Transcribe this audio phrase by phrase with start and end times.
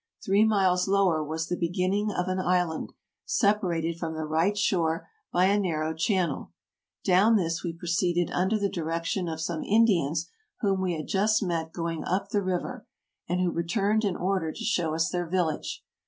[0.25, 2.91] Three miles lower was the beginning of an island,
[3.23, 6.53] separated from the right shore by a narrow channel;
[7.03, 10.27] down this we pro ceeded under the direction of some Indians
[10.61, 12.87] whom we had just met going up the river
[13.29, 15.83] and who returned in order to show us their village.